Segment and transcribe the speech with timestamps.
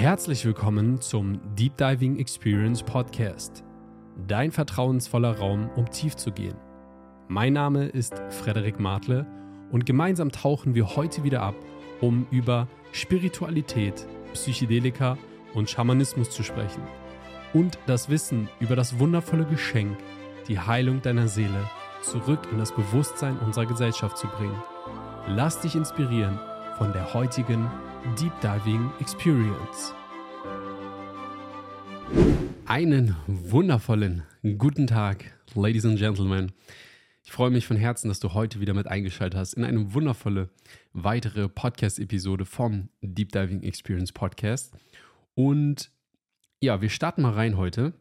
[0.00, 3.62] Herzlich willkommen zum Deep Diving Experience Podcast.
[4.26, 6.56] Dein vertrauensvoller Raum, um tief zu gehen.
[7.28, 9.26] Mein Name ist Frederik Martle
[9.70, 11.54] und gemeinsam tauchen wir heute wieder ab,
[12.00, 15.18] um über Spiritualität, Psychedelika
[15.52, 16.82] und Schamanismus zu sprechen
[17.52, 19.98] und das Wissen über das wundervolle Geschenk,
[20.48, 21.68] die Heilung deiner Seele,
[22.00, 24.62] zurück in das Bewusstsein unserer Gesellschaft zu bringen.
[25.26, 26.40] Lass dich inspirieren
[26.78, 27.70] von der heutigen
[28.18, 29.94] Deep Diving Experience.
[32.64, 34.22] Einen wundervollen
[34.56, 36.52] guten Tag, Ladies and Gentlemen.
[37.22, 40.48] Ich freue mich von Herzen, dass du heute wieder mit eingeschaltet hast in eine wundervolle
[40.94, 44.72] weitere Podcast-Episode vom Deep Diving Experience Podcast.
[45.34, 45.90] Und
[46.58, 47.92] ja, wir starten mal rein heute.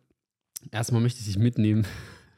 [0.72, 1.86] Erstmal möchte ich dich mitnehmen.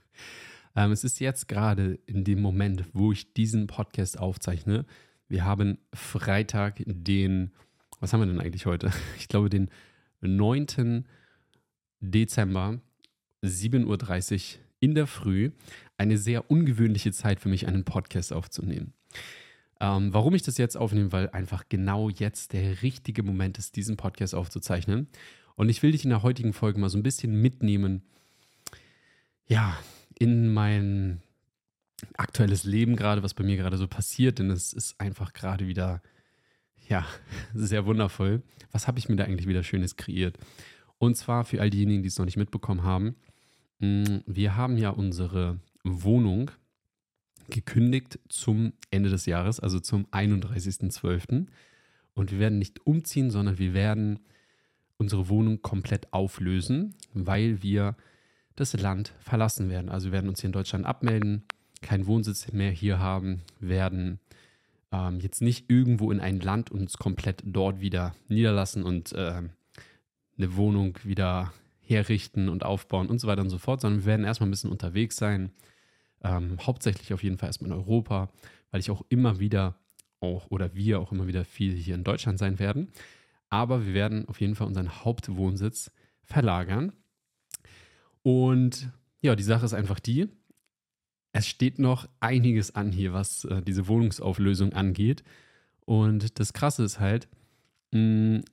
[0.76, 4.88] ähm, es ist jetzt gerade in dem Moment, wo ich diesen Podcast aufzeichne,
[5.32, 7.52] wir haben Freitag, den,
[8.02, 8.92] was haben wir denn eigentlich heute?
[9.18, 9.70] Ich glaube, den
[10.20, 11.06] 9.
[12.02, 12.80] Dezember,
[13.42, 15.52] 7.30 Uhr in der Früh.
[15.98, 18.94] Eine sehr ungewöhnliche Zeit für mich, einen Podcast aufzunehmen.
[19.80, 23.96] Ähm, warum ich das jetzt aufnehme, weil einfach genau jetzt der richtige Moment ist, diesen
[23.96, 25.08] Podcast aufzuzeichnen.
[25.56, 28.04] Und ich will dich in der heutigen Folge mal so ein bisschen mitnehmen,
[29.48, 29.78] ja,
[30.20, 31.22] in mein
[32.18, 36.02] aktuelles Leben gerade, was bei mir gerade so passiert, denn es ist einfach gerade wieder,
[36.88, 37.06] ja,
[37.54, 38.44] sehr wundervoll.
[38.72, 40.38] Was habe ich mir da eigentlich wieder Schönes kreiert?
[40.98, 43.16] Und zwar für all diejenigen, die es noch nicht mitbekommen haben,
[43.80, 46.52] mm, wir haben ja unsere Wohnung
[47.50, 51.48] gekündigt zum Ende des Jahres, also zum 31.12.
[52.14, 54.20] Und wir werden nicht umziehen, sondern wir werden
[54.98, 57.96] unsere Wohnung komplett auflösen, weil wir
[58.56, 59.90] das Land verlassen werden.
[59.90, 61.44] Also wir werden uns hier in Deutschland abmelden,
[61.82, 64.20] keinen Wohnsitz mehr hier haben, werden
[64.92, 69.42] ähm, jetzt nicht irgendwo in ein Land uns komplett dort wieder niederlassen und äh,
[70.38, 74.26] eine Wohnung wieder herrichten und aufbauen und so weiter und so fort, sondern wir werden
[74.26, 75.52] erstmal ein bisschen unterwegs sein.
[76.24, 78.30] Ähm, hauptsächlich auf jeden Fall erstmal in Europa,
[78.70, 79.76] weil ich auch immer wieder
[80.20, 82.92] auch oder wir auch immer wieder viel hier in Deutschland sein werden.
[83.50, 85.92] Aber wir werden auf jeden Fall unseren Hauptwohnsitz
[86.24, 86.94] verlagern.
[88.24, 90.30] Und ja, die Sache ist einfach die,
[91.34, 95.24] es steht noch einiges an hier, was äh, diese Wohnungsauflösung angeht.
[95.86, 97.28] Und das Krasse ist halt,
[97.92, 98.44] mh, mm,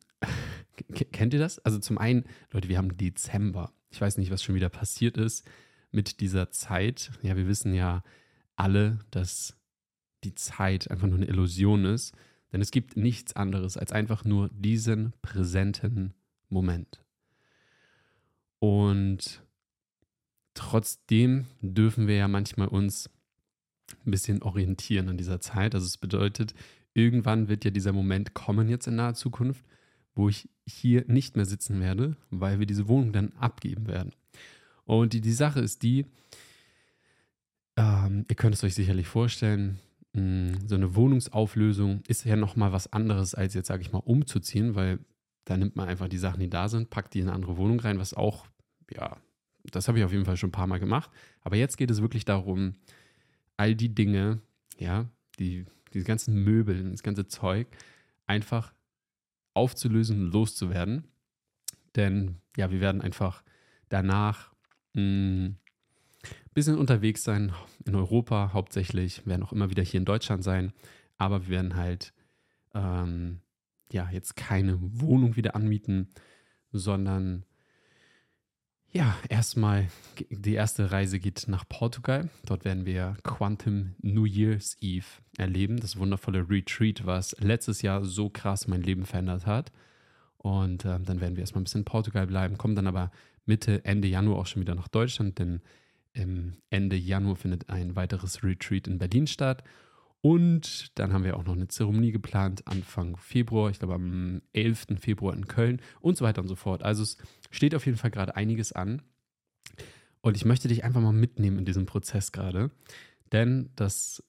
[1.12, 1.58] kennt ihr das?
[1.60, 3.72] Also zum einen, Leute, wir haben Dezember.
[3.90, 5.48] Ich weiß nicht, was schon wieder passiert ist
[5.90, 7.10] mit dieser Zeit.
[7.22, 8.02] Ja, wir wissen ja
[8.56, 9.56] alle, dass
[10.24, 12.14] die Zeit einfach nur eine Illusion ist.
[12.52, 16.14] Denn es gibt nichts anderes als einfach nur diesen präsenten
[16.48, 17.04] Moment.
[18.58, 19.42] Und
[20.58, 23.08] Trotzdem dürfen wir ja manchmal uns
[24.04, 25.72] ein bisschen orientieren an dieser Zeit.
[25.72, 26.52] Also es bedeutet,
[26.94, 29.64] irgendwann wird ja dieser Moment kommen jetzt in naher Zukunft,
[30.16, 34.10] wo ich hier nicht mehr sitzen werde, weil wir diese Wohnung dann abgeben werden.
[34.84, 36.06] Und die, die Sache ist die,
[37.76, 39.78] ähm, ihr könnt es euch sicherlich vorstellen,
[40.14, 43.98] mh, hm, so eine Wohnungsauflösung ist ja nochmal was anderes, als jetzt, sage ich mal,
[43.98, 44.98] umzuziehen, weil
[45.44, 47.78] da nimmt man einfach die Sachen, die da sind, packt die in eine andere Wohnung
[47.78, 48.48] rein, was auch,
[48.92, 49.18] ja,
[49.64, 51.10] das habe ich auf jeden Fall schon ein paar Mal gemacht.
[51.42, 52.74] Aber jetzt geht es wirklich darum,
[53.56, 54.40] all die Dinge,
[54.78, 55.06] ja,
[55.38, 57.68] die, die ganzen Möbel, das ganze Zeug
[58.26, 58.72] einfach
[59.54, 61.04] aufzulösen, loszuwerden.
[61.96, 63.42] Denn ja, wir werden einfach
[63.88, 64.52] danach
[64.94, 65.56] ein mm,
[66.54, 67.52] bisschen unterwegs sein
[67.84, 70.72] in Europa hauptsächlich, werden auch immer wieder hier in Deutschland sein,
[71.16, 72.12] aber wir werden halt
[72.74, 73.40] ähm,
[73.92, 76.08] ja jetzt keine Wohnung wieder anmieten,
[76.72, 77.44] sondern
[78.92, 79.88] ja, erstmal,
[80.30, 82.30] die erste Reise geht nach Portugal.
[82.46, 85.06] Dort werden wir Quantum New Year's Eve
[85.36, 85.78] erleben.
[85.78, 89.72] Das wundervolle Retreat, was letztes Jahr so krass mein Leben verändert hat.
[90.38, 93.10] Und äh, dann werden wir erstmal ein bisschen in Portugal bleiben, kommen dann aber
[93.44, 95.60] Mitte, Ende Januar auch schon wieder nach Deutschland, denn
[96.70, 99.62] Ende Januar findet ein weiteres Retreat in Berlin statt.
[100.20, 104.86] Und dann haben wir auch noch eine Zeremonie geplant, Anfang Februar, ich glaube am 11.
[105.00, 106.82] Februar in Köln und so weiter und so fort.
[106.82, 107.18] Also es
[107.50, 109.02] steht auf jeden Fall gerade einiges an.
[110.20, 112.70] Und ich möchte dich einfach mal mitnehmen in diesem Prozess gerade.
[113.32, 114.22] Denn das,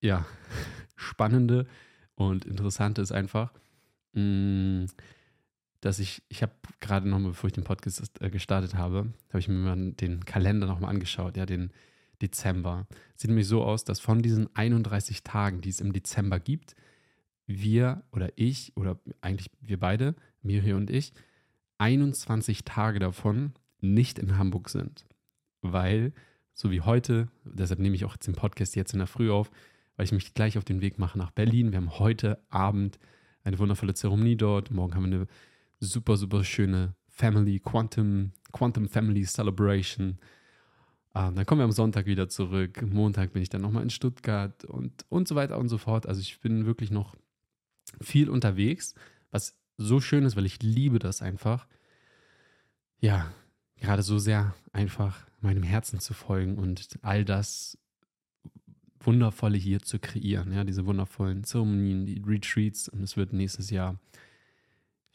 [0.00, 0.26] ja,
[0.96, 1.66] Spannende
[2.14, 3.52] und Interessante ist einfach,
[4.12, 4.86] mm,
[5.80, 9.48] dass ich, ich habe gerade nochmal, bevor ich den Podcast äh, gestartet habe, habe ich
[9.48, 11.70] mir mal den Kalender nochmal angeschaut, ja, den
[12.20, 12.86] Dezember.
[13.14, 16.74] Sieht nämlich so aus, dass von diesen 31 Tagen, die es im Dezember gibt,
[17.46, 21.12] wir oder ich oder eigentlich wir beide, Miri und ich,
[21.78, 25.06] 21 Tage davon nicht in Hamburg sind.
[25.62, 26.12] Weil,
[26.52, 29.50] so wie heute, deshalb nehme ich auch den Podcast jetzt in der Früh auf,
[29.96, 31.72] weil ich mich gleich auf den Weg mache nach Berlin.
[31.72, 32.98] Wir haben heute Abend
[33.44, 34.70] eine wundervolle Zeremonie dort.
[34.70, 35.26] Morgen haben wir eine
[35.80, 40.18] super, super schöne Family, Quantum, Quantum Family Celebration.
[41.14, 42.82] Ähm, dann kommen wir am Sonntag wieder zurück.
[42.82, 46.06] Montag bin ich dann nochmal in Stuttgart und, und so weiter und so fort.
[46.06, 47.16] Also ich bin wirklich noch
[48.00, 48.94] viel unterwegs,
[49.30, 51.66] was so schön ist, weil ich liebe das einfach.
[53.00, 53.32] Ja,
[53.76, 57.78] gerade so sehr einfach meinem Herzen zu folgen und all das
[59.00, 60.52] Wundervolle hier zu kreieren.
[60.52, 62.88] Ja, diese wundervollen Zeremonien, die Retreats.
[62.88, 63.98] Und es wird nächstes Jahr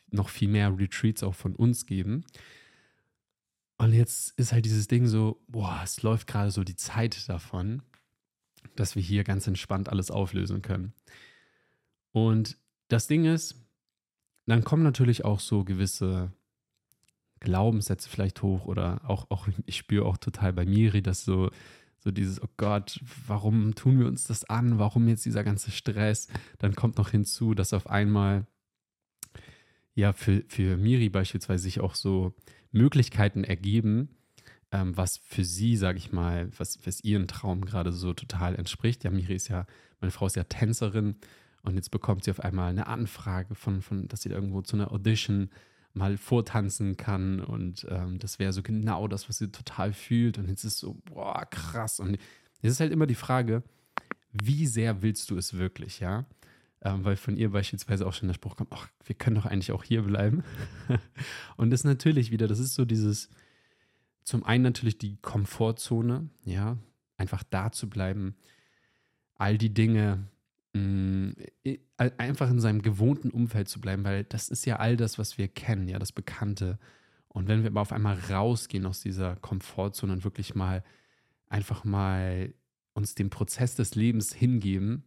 [0.10, 2.24] noch viel mehr Retreats auch von uns geben.
[3.77, 7.81] Und jetzt ist halt dieses Ding so, boah, es läuft gerade so die Zeit davon,
[8.75, 10.94] dass wir hier ganz entspannt alles auflösen können.
[12.12, 12.57] Und
[12.88, 13.62] das Ding ist,
[14.45, 16.31] dann kommen natürlich auch so gewisse
[17.40, 21.51] Glaubenssätze vielleicht hoch oder auch, auch ich spüre auch total bei Miri, dass so,
[22.00, 24.80] so dieses, oh Gott, warum tun wir uns das an?
[24.80, 26.28] Warum jetzt dieser ganze Stress?
[26.60, 28.48] Dann kommt noch hinzu, dass auf einmal
[29.95, 32.34] ja für, für Miri beispielsweise sich auch so
[32.72, 34.10] Möglichkeiten ergeben,
[34.72, 39.04] ähm, was für sie, sage ich mal, was, was ihren Traum gerade so total entspricht.
[39.04, 39.68] Ja, Miri ist ja,
[40.01, 41.16] meine Frau ist ja Tänzerin
[41.63, 44.92] und jetzt bekommt sie auf einmal eine Anfrage von, von dass sie irgendwo zu einer
[44.92, 45.50] Audition
[45.94, 50.50] mal vortanzen kann und ähm, das wäre so genau das, was sie total fühlt und
[50.50, 52.00] jetzt ist so, boah, krass.
[52.00, 52.18] Und
[52.62, 53.63] es ist halt immer die Frage,
[54.31, 56.25] wie sehr willst du es wirklich, ja?
[56.83, 59.71] ähm, weil von ihr beispielsweise auch schon der Spruch kommt, ach, wir können doch eigentlich
[59.71, 60.44] auch hier bleiben.
[61.57, 63.30] und das natürlich wieder, das ist so dieses,
[64.24, 66.77] zum einen natürlich die Komfortzone, ja,
[67.18, 68.36] einfach da zu bleiben,
[69.36, 70.27] all die Dinge,
[70.74, 71.36] mh, mm,
[72.18, 75.48] einfach in seinem gewohnten Umfeld zu bleiben, weil das ist ja all das, was wir
[75.48, 76.80] kennen, ja, das Bekannte.
[77.28, 80.84] Und wenn wir aber auf einmal rausgehen aus dieser Komfortzone und wirklich mal
[81.48, 82.54] einfach mal
[82.94, 85.04] uns dem Prozess des Lebens hingeben,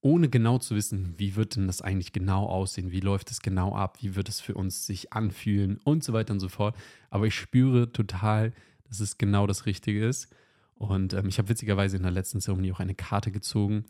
[0.00, 3.74] ohne genau zu wissen, wie wird denn das eigentlich genau aussehen, wie läuft es genau
[3.74, 6.76] ab, wie wird es für uns sich anfühlen und so weiter und so fort.
[7.08, 8.52] Aber ich spüre total,
[8.84, 10.28] dass es genau das Richtige ist.
[10.74, 13.86] Und ähm, ich habe witzigerweise in der letzten Zeremonie auch eine Karte gezogen.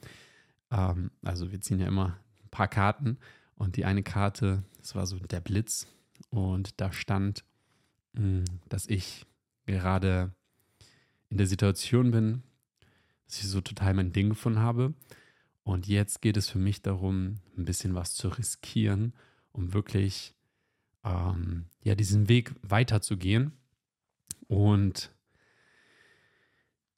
[0.70, 3.18] Ähm, also wir ziehen ja immer ein paar Karten.
[3.56, 5.86] Und die eine Karte, das war so der Blitz.
[6.30, 7.44] Und da stand,
[8.14, 9.26] mh, hm, dass ich
[9.66, 10.32] gerade
[11.30, 12.42] in der Situation bin,
[13.26, 14.94] dass ich so total mein Ding gefunden habe
[15.64, 19.14] und jetzt geht es für mich darum, ein bisschen was zu riskieren,
[19.52, 20.34] um wirklich
[21.02, 23.52] ähm, ja, diesen Weg weiterzugehen
[24.46, 25.10] und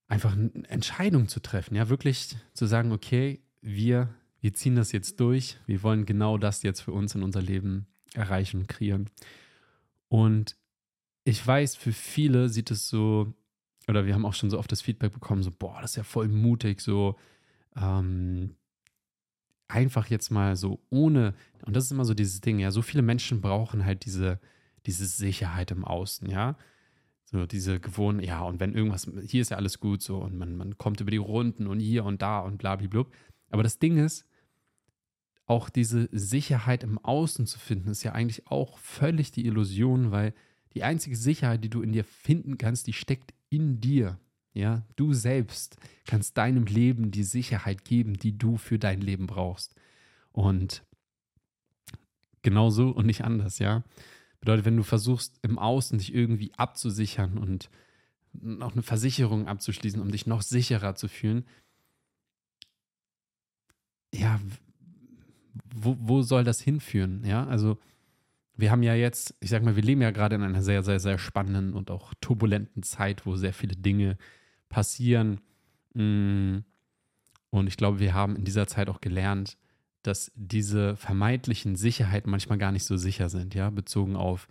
[0.09, 1.77] einfach eine Entscheidung zu treffen.
[1.77, 6.63] Ja, wirklich zu sagen, okay, wir, wir ziehen das jetzt durch, wir wollen genau das
[6.63, 9.11] jetzt für uns in unser Leben erreichen und kreieren.
[10.09, 10.57] Und
[11.25, 13.35] ich weiß, für viele sieht es so,
[13.89, 16.05] oder wir haben auch schon so oft das Feedback bekommen, so, boah, das ist ja
[16.05, 17.17] voll mutig, so
[17.77, 18.55] ähm,
[19.69, 21.35] einfach jetzt mal so ohne,
[21.65, 24.39] und das ist immer so dieses Ding, ja, so viele Menschen brauchen halt diese,
[24.87, 26.57] diese Sicherheit im Außen, ja.
[27.25, 30.57] So diese gewohnten, ja, und wenn irgendwas, hier ist ja alles gut so und man,
[30.57, 33.07] man kommt über die Runden und hier und da und blablabla.
[33.57, 34.27] Aber das Ding ist,
[35.47, 40.35] auch diese Sicherheit im Außen zu finden, ist ja eigentlich auch völlig die Illusion, weil
[40.75, 44.19] die einzige Sicherheit, die du in dir finden kannst, die steckt in dir.
[44.53, 49.75] Ja, du selbst kannst deinem Leben die Sicherheit geben, die du für dein Leben brauchst.
[50.33, 50.85] Und
[52.43, 53.85] genauso und nicht anders, ja.
[54.41, 57.71] Bedeutet, wenn du versuchst, im Außen dich irgendwie abzusichern und
[58.35, 61.47] noch eine Versicherung abzuschließen, um dich noch sicherer zu fühlen,
[64.15, 64.41] ja,
[65.75, 67.23] wo, wo soll das hinführen?
[67.25, 67.79] Ja, also
[68.57, 70.99] wir haben ja jetzt, ich sag mal, wir leben ja gerade in einer sehr, sehr,
[70.99, 74.17] sehr spannenden und auch turbulenten Zeit, wo sehr viele Dinge
[74.69, 75.41] passieren.
[75.95, 76.59] Mm.
[77.51, 79.57] Und ich glaube, wir haben in dieser Zeit auch gelernt,
[80.03, 84.49] dass diese vermeintlichen Sicherheiten manchmal gar nicht so sicher sind, ja, bezogen auf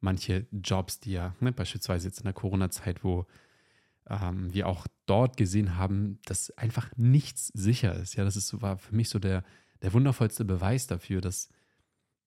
[0.00, 3.26] manche Jobs, die ja, ne, beispielsweise jetzt in der Corona-Zeit, wo
[4.08, 8.14] ähm, wir auch dort gesehen haben, dass einfach nichts sicher ist.
[8.14, 9.44] Ja, das ist, war für mich so der,
[9.82, 11.48] der wundervollste Beweis dafür, dass,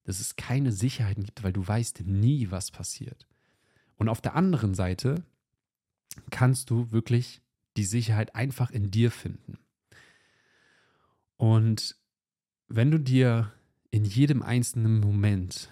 [0.03, 3.27] dass es keine Sicherheiten gibt, weil du weißt nie, was passiert.
[3.97, 5.23] Und auf der anderen Seite
[6.29, 7.41] kannst du wirklich
[7.77, 9.57] die Sicherheit einfach in dir finden.
[11.37, 11.95] Und
[12.67, 13.51] wenn du dir
[13.89, 15.71] in jedem einzelnen Moment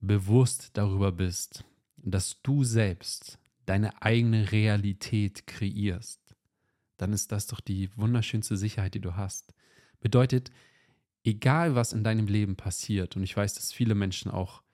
[0.00, 1.64] bewusst darüber bist,
[1.96, 3.39] dass du selbst
[3.70, 6.20] deine eigene Realität kreierst,
[6.96, 9.54] dann ist das doch die wunderschönste Sicherheit, die du hast.
[10.00, 10.50] Bedeutet,
[11.22, 14.64] egal was in deinem Leben passiert, und ich weiß, dass viele Menschen auch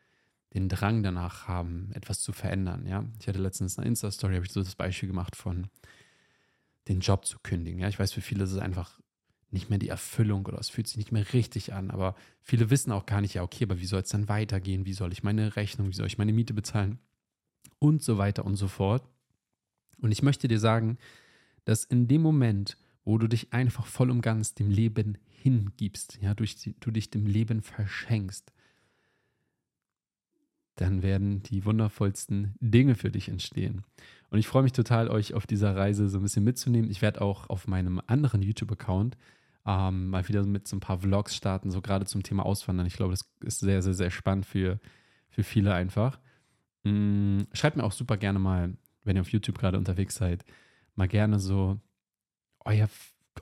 [0.54, 2.86] den Drang danach haben, etwas zu verändern.
[2.86, 5.68] Ja, ich hatte letztens eine Insta-Story, habe ich so das Beispiel gemacht von
[6.88, 7.80] den Job zu kündigen.
[7.80, 8.98] Ja, ich weiß, für viele ist es einfach
[9.50, 11.90] nicht mehr die Erfüllung oder es fühlt sich nicht mehr richtig an.
[11.90, 14.86] Aber viele wissen auch gar nicht, ja, okay, aber wie soll es dann weitergehen?
[14.86, 16.98] Wie soll ich meine Rechnung, wie soll ich meine Miete bezahlen?
[17.78, 19.08] Und so weiter und so fort.
[20.00, 20.98] Und ich möchte dir sagen,
[21.64, 26.34] dass in dem Moment, wo du dich einfach voll und ganz dem Leben hingibst, ja,
[26.34, 28.52] durch die, du dich dem Leben verschenkst,
[30.76, 33.82] dann werden die wundervollsten Dinge für dich entstehen.
[34.30, 36.90] Und ich freue mich total, euch auf dieser Reise so ein bisschen mitzunehmen.
[36.90, 39.16] Ich werde auch auf meinem anderen YouTube-Account
[39.66, 42.86] ähm, mal wieder mit so ein paar Vlogs starten, so gerade zum Thema Auswandern.
[42.86, 44.78] Ich glaube, das ist sehr, sehr, sehr spannend für,
[45.28, 46.20] für viele einfach.
[46.86, 50.44] Mm, schreibt mir auch super gerne mal, wenn ihr auf YouTube gerade unterwegs seid,
[50.94, 51.80] mal gerne so
[52.64, 52.88] euer,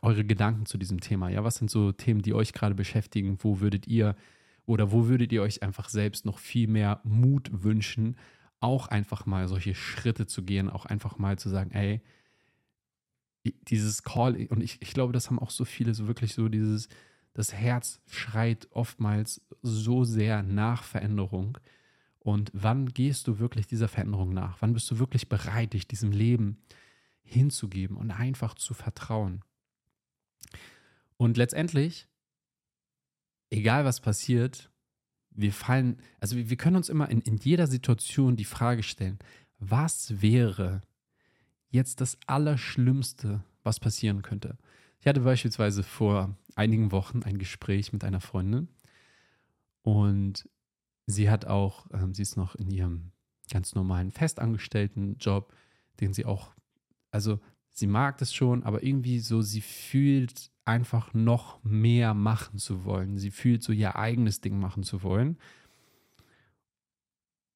[0.00, 1.28] eure Gedanken zu diesem Thema.
[1.28, 3.36] Ja, was sind so Themen, die euch gerade beschäftigen?
[3.40, 4.16] Wo würdet ihr
[4.64, 8.16] oder wo würdet ihr euch einfach selbst noch viel mehr Mut wünschen,
[8.60, 12.00] auch einfach mal solche Schritte zu gehen, auch einfach mal zu sagen, ey,
[13.68, 16.88] dieses Call, und ich, ich glaube, das haben auch so viele, so wirklich so dieses,
[17.34, 21.58] das Herz schreit oftmals so sehr nach Veränderung.
[22.24, 24.56] Und wann gehst du wirklich dieser Veränderung nach?
[24.60, 26.56] Wann bist du wirklich bereit, dich diesem Leben
[27.22, 29.44] hinzugeben und einfach zu vertrauen?
[31.18, 32.08] Und letztendlich,
[33.50, 34.70] egal was passiert,
[35.32, 39.18] wir fallen, also wir, können uns immer in, in jeder Situation die Frage stellen,
[39.58, 40.80] was wäre
[41.68, 44.56] jetzt das Allerschlimmste, was passieren könnte?
[44.98, 48.68] Ich hatte beispielsweise vor einigen Wochen ein Gespräch mit einer Freundin
[49.82, 50.48] und
[51.06, 53.12] sie hat auch, ähm, sie ist noch in ihrem
[53.50, 55.52] ganz normalen festangestellten Job,
[56.00, 56.54] den sie auch,
[57.10, 62.84] also sie mag das schon, aber irgendwie so, sie fühlt einfach noch mehr machen zu
[62.84, 63.18] wollen.
[63.18, 65.36] Sie fühlt so ihr eigenes Ding machen zu wollen.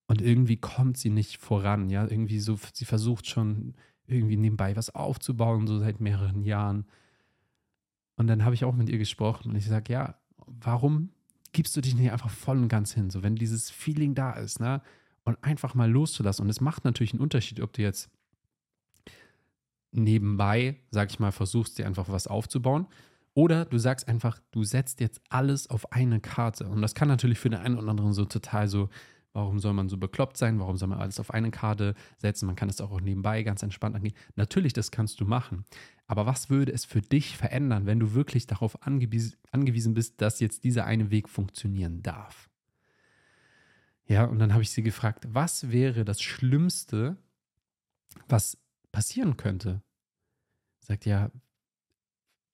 [0.09, 3.75] Und irgendwie kommt sie nicht voran, ja, irgendwie so, sie versucht schon
[4.07, 6.87] irgendwie nebenbei was aufzubauen, so seit mehreren Jahren.
[8.17, 11.11] Und dann habe ich auch mit ihr gesprochen und ich sage, ja, warum
[11.59, 13.11] gibst du dich nicht einfach voll und ganz hin?
[13.11, 14.81] So, wenn dieses Feeling da ist, ne?
[15.25, 16.45] Und einfach mal loszulassen.
[16.45, 18.11] Und es macht natürlich einen Unterschied, ob du jetzt
[19.91, 22.87] nebenbei, sag ich mal, versuchst dir einfach was aufzubauen.
[23.35, 26.69] Oder du sagst einfach, du setzt jetzt alles auf eine Karte.
[26.69, 28.89] Und das kann natürlich für den einen oder anderen so total so,
[29.33, 30.61] warum soll man so bekloppt sein?
[30.61, 32.47] Warum soll man alles auf eine Karte setzen?
[32.47, 34.15] Man kann es auch nebenbei ganz entspannt angehen.
[34.37, 35.65] Natürlich, das kannst du machen.
[36.09, 40.65] Aber was würde es für dich verändern, wenn du wirklich darauf angewiesen bist, dass jetzt
[40.65, 42.49] dieser eine Weg funktionieren darf?
[44.07, 47.19] Ja, und dann habe ich sie gefragt, was wäre das Schlimmste,
[48.27, 48.57] was
[48.91, 49.83] passieren könnte.
[50.81, 51.31] Sagt ja,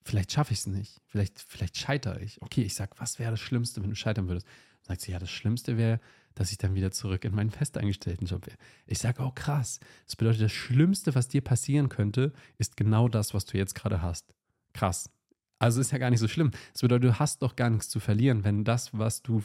[0.02, 1.00] vielleicht schaffe ich es nicht.
[1.06, 2.42] Vielleicht, vielleicht scheitere ich.
[2.42, 4.48] Okay, ich sage, was wäre das Schlimmste, wenn du scheitern würdest?
[4.82, 6.00] Sagt sie, ja, das Schlimmste wäre,
[6.34, 8.56] dass ich dann wieder zurück in meinen festeingestellten Job wäre.
[8.86, 9.80] Ich sage, oh krass.
[10.06, 14.02] Das bedeutet, das Schlimmste, was dir passieren könnte, ist genau das, was du jetzt gerade
[14.02, 14.34] hast.
[14.72, 15.10] Krass.
[15.58, 16.50] Also ist ja gar nicht so schlimm.
[16.72, 19.42] Das bedeutet, du hast doch gar nichts zu verlieren, wenn das, was du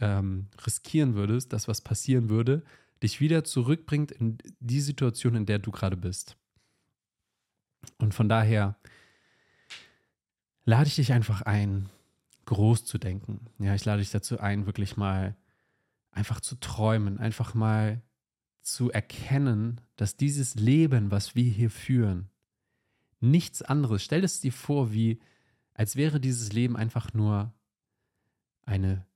[0.00, 2.62] ähm, riskieren würdest, das, was passieren würde,
[3.02, 6.36] dich wieder zurückbringt in die Situation, in der du gerade bist.
[7.98, 8.76] Und von daher
[10.64, 11.88] lade ich dich einfach ein,
[12.46, 13.46] groß zu denken.
[13.58, 15.34] Ja, ich lade dich dazu ein, wirklich mal
[16.14, 18.02] einfach zu träumen, einfach mal
[18.62, 22.30] zu erkennen, dass dieses Leben, was wir hier führen,
[23.20, 24.02] nichts anderes.
[24.02, 25.20] Stell es dir vor, wie
[25.74, 27.52] als wäre dieses Leben einfach nur
[28.62, 29.06] eine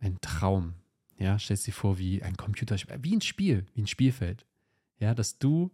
[0.00, 0.74] ein Traum,
[1.18, 4.46] ja, stellst dir vor, wie ein Computerspiel, wie ein Spiel, wie ein Spielfeld.
[4.98, 5.70] Ja, dass du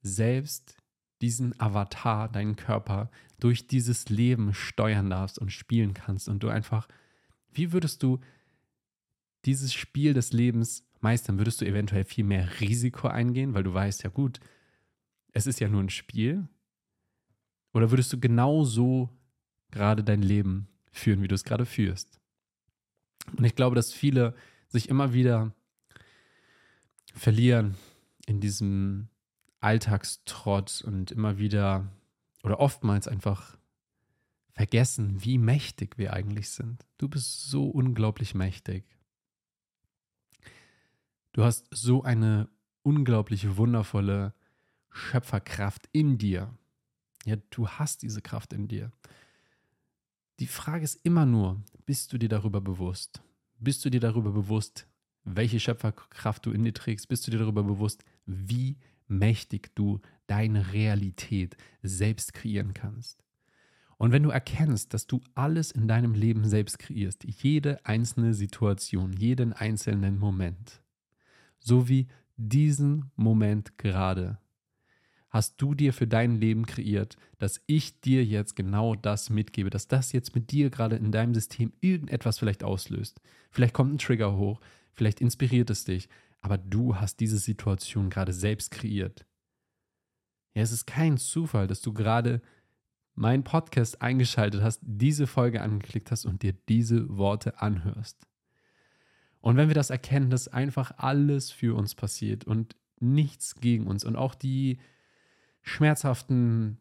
[0.00, 0.76] selbst
[1.20, 6.88] diesen Avatar, deinen Körper, durch dieses Leben steuern darfst und spielen kannst und du einfach,
[7.52, 8.20] wie würdest du
[9.46, 11.38] dieses Spiel des Lebens meistern?
[11.38, 14.40] Würdest du eventuell viel mehr Risiko eingehen, weil du weißt, ja gut,
[15.32, 16.48] es ist ja nur ein Spiel?
[17.72, 19.10] Oder würdest du genauso
[19.70, 22.20] gerade dein Leben führen, wie du es gerade führst?
[23.36, 24.34] Und ich glaube, dass viele
[24.68, 25.54] sich immer wieder
[27.14, 27.76] verlieren
[28.26, 29.08] in diesem
[29.60, 31.90] Alltagstrott und immer wieder
[32.42, 33.56] oder oftmals einfach
[34.52, 36.86] vergessen, wie mächtig wir eigentlich sind.
[36.98, 38.84] Du bist so unglaublich mächtig.
[41.36, 42.48] Du hast so eine
[42.82, 44.32] unglaublich wundervolle
[44.88, 46.56] Schöpferkraft in dir.
[47.26, 48.90] Ja, du hast diese Kraft in dir.
[50.40, 53.20] Die Frage ist immer nur, bist du dir darüber bewusst?
[53.58, 54.86] Bist du dir darüber bewusst,
[55.24, 57.06] welche Schöpferkraft du in dir trägst?
[57.08, 63.22] Bist du dir darüber bewusst, wie mächtig du deine Realität selbst kreieren kannst?
[63.98, 69.12] Und wenn du erkennst, dass du alles in deinem Leben selbst kreierst, jede einzelne Situation,
[69.12, 70.80] jeden einzelnen Moment,
[71.66, 72.06] so wie
[72.36, 74.38] diesen Moment gerade,
[75.30, 79.88] hast du dir für dein Leben kreiert, dass ich dir jetzt genau das mitgebe, dass
[79.88, 83.20] das jetzt mit dir gerade in deinem System irgendetwas vielleicht auslöst.
[83.50, 84.60] Vielleicht kommt ein Trigger hoch,
[84.92, 86.08] vielleicht inspiriert es dich,
[86.40, 89.26] aber du hast diese Situation gerade selbst kreiert.
[90.54, 92.40] Ja, es ist kein Zufall, dass du gerade
[93.14, 98.24] meinen Podcast eingeschaltet hast, diese Folge angeklickt hast und dir diese Worte anhörst.
[99.46, 104.04] Und wenn wir das erkennen, dass einfach alles für uns passiert und nichts gegen uns
[104.04, 104.80] und auch die
[105.62, 106.78] schmerzhaften,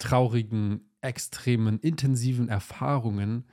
[0.00, 3.44] traurigen, extremen, intensiven Erfahrungen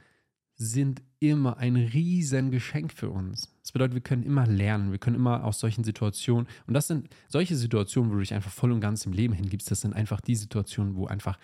[0.55, 3.55] sind immer ein riesen Geschenk für uns.
[3.61, 7.09] Das bedeutet, wir können immer lernen, wir können immer aus solchen Situationen, und das sind
[7.27, 10.19] solche Situationen, wo du dich einfach voll und ganz im Leben hingibst, das sind einfach
[10.19, 11.37] die Situationen, wo einfach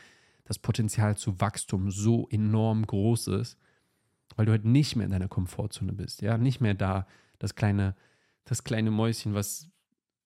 [0.45, 3.59] das Potenzial zu Wachstum so enorm groß ist,
[4.35, 7.07] weil du halt nicht mehr in deiner Komfortzone bist, ja, nicht mehr da
[7.39, 7.95] das kleine,
[8.45, 9.69] das kleine Mäuschen, was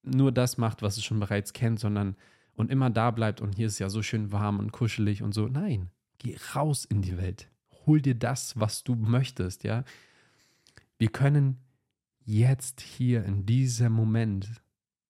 [0.04, 2.16] nur das macht, was es schon bereits kennt, sondern
[2.56, 5.48] und immer da bleibt und hier ist ja so schön warm und kuschelig und so.
[5.48, 7.50] Nein, geh raus in die Welt
[7.86, 9.84] hol dir das, was du möchtest, ja.
[10.98, 11.60] Wir können
[12.24, 14.62] jetzt hier in diesem Moment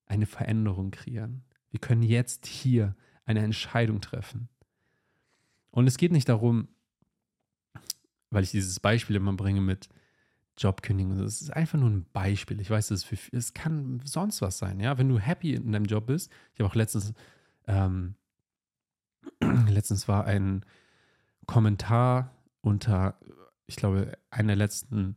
[0.06, 1.44] eine Veränderung kreieren.
[1.70, 2.96] Wir können jetzt hier
[3.26, 4.50] eine Entscheidung treffen.
[5.72, 6.68] Und es geht nicht darum,
[8.34, 9.90] weil ich dieses Beispiel immer bringe mit
[10.58, 11.20] Jobkündigung.
[11.20, 12.60] Es ist einfach nur ein Beispiel.
[12.60, 14.80] Ich weiß, es, es kann sonst was sein.
[14.80, 16.32] Ja, wenn du happy in deinem Job bist.
[16.54, 17.14] Ich habe auch letztens,
[17.68, 18.16] ähm,
[19.68, 20.66] letztens war ein
[21.46, 23.18] Kommentar unter,
[23.68, 25.16] ich glaube, einer der letzten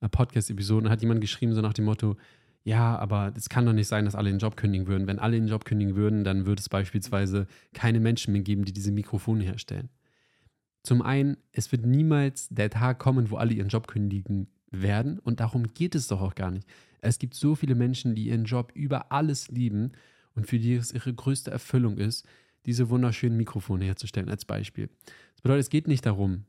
[0.00, 2.16] äh, Podcast-Episoden hat jemand geschrieben, so nach dem Motto,
[2.64, 5.06] ja, aber es kann doch nicht sein, dass alle den Job kündigen würden.
[5.06, 8.72] Wenn alle den Job kündigen würden, dann würde es beispielsweise keine Menschen mehr geben, die
[8.72, 9.88] diese Mikrofone herstellen.
[10.82, 15.40] Zum einen, es wird niemals der Tag kommen, wo alle ihren Job kündigen werden und
[15.40, 16.66] darum geht es doch auch gar nicht.
[17.00, 19.92] Es gibt so viele Menschen, die ihren Job über alles lieben
[20.34, 22.26] und für die es ihre größte Erfüllung ist,
[22.66, 24.88] diese wunderschönen Mikrofone herzustellen, als Beispiel.
[25.34, 26.44] Das bedeutet, es geht nicht darum,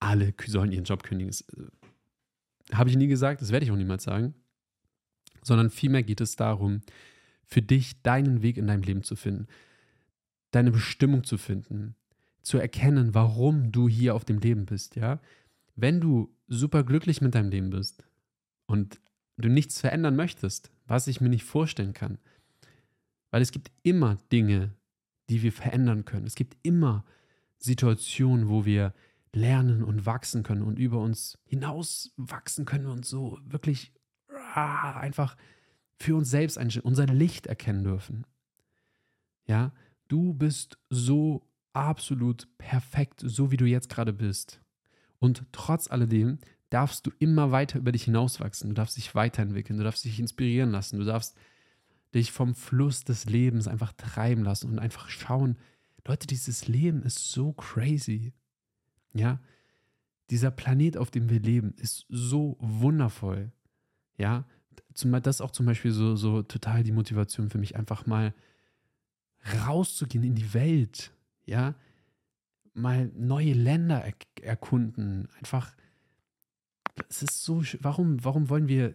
[0.00, 1.30] alle sollen ihren Job kündigen.
[1.30, 4.34] Das äh, habe ich nie gesagt, das werde ich auch niemals sagen.
[5.42, 6.80] Sondern vielmehr geht es darum,
[7.44, 9.46] für dich deinen Weg in deinem Leben zu finden,
[10.50, 11.94] deine Bestimmung zu finden,
[12.48, 15.20] zu erkennen, warum du hier auf dem Leben bist, ja?
[15.76, 18.02] Wenn du super glücklich mit deinem Leben bist
[18.66, 19.00] und
[19.36, 22.18] du nichts verändern möchtest, was ich mir nicht vorstellen kann,
[23.30, 24.74] weil es gibt immer Dinge,
[25.28, 26.26] die wir verändern können.
[26.26, 27.04] Es gibt immer
[27.58, 28.94] Situationen, wo wir
[29.32, 33.92] lernen und wachsen können und über uns hinaus wachsen können und so wirklich
[34.54, 35.36] ah, einfach
[35.96, 38.26] für uns selbst unser Licht erkennen dürfen.
[39.46, 39.72] Ja,
[40.08, 41.47] du bist so
[41.78, 44.60] absolut perfekt, so wie du jetzt gerade bist.
[45.18, 46.38] Und trotz alledem
[46.70, 48.70] darfst du immer weiter über dich hinauswachsen.
[48.70, 51.36] Du darfst dich weiterentwickeln, du darfst dich inspirieren lassen, du darfst
[52.14, 55.56] dich vom Fluss des Lebens einfach treiben lassen und einfach schauen,
[56.06, 58.32] Leute, dieses Leben ist so crazy.
[59.12, 59.40] Ja,
[60.30, 63.52] dieser Planet, auf dem wir leben, ist so wundervoll.
[64.16, 64.46] Ja,
[64.94, 68.34] das ist auch zum Beispiel so, so total die Motivation für mich, einfach mal
[69.66, 71.12] rauszugehen in die Welt.
[71.48, 71.74] Ja,
[72.74, 75.28] mal neue Länder er erkunden.
[75.38, 75.74] Einfach,
[77.08, 78.94] es ist so, warum, warum wollen wir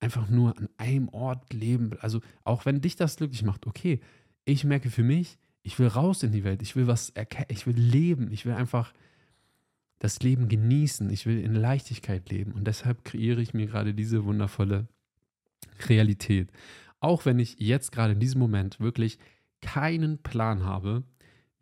[0.00, 1.90] einfach nur an einem Ort leben.
[2.00, 4.00] Also auch wenn dich das glücklich macht, okay,
[4.44, 7.66] ich merke für mich, ich will raus in die Welt, ich will was erkennen, ich
[7.66, 8.92] will leben, ich will einfach
[9.98, 14.24] das Leben genießen, ich will in Leichtigkeit leben und deshalb kreiere ich mir gerade diese
[14.24, 14.86] wundervolle
[15.88, 16.50] Realität.
[17.00, 19.18] Auch wenn ich jetzt gerade in diesem Moment wirklich
[19.60, 21.02] keinen Plan habe,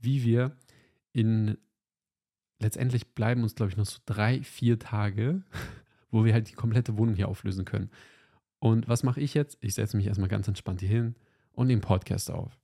[0.07, 0.57] wie wir
[1.13, 1.59] in
[2.59, 5.43] letztendlich bleiben uns, glaube ich, noch so drei, vier Tage,
[6.11, 7.91] wo wir halt die komplette Wohnung hier auflösen können.
[8.59, 9.59] Und was mache ich jetzt?
[9.61, 11.15] Ich setze mich erstmal ganz entspannt hier hin
[11.53, 12.59] und nehme Podcast auf.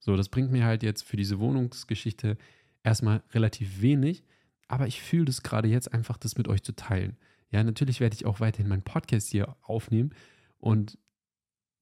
[0.00, 2.36] So, das bringt mir halt jetzt für diese Wohnungsgeschichte
[2.82, 4.24] erstmal relativ wenig,
[4.68, 7.16] aber ich fühle das gerade jetzt einfach, das mit euch zu teilen.
[7.50, 10.10] Ja, natürlich werde ich auch weiterhin meinen Podcast hier aufnehmen
[10.58, 10.98] und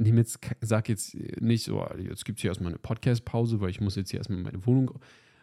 [0.04, 3.80] nehme jetzt, sage jetzt nicht so, jetzt gibt es hier erstmal eine Podcast-Pause, weil ich
[3.80, 5.00] muss jetzt hier erstmal meine Wohnung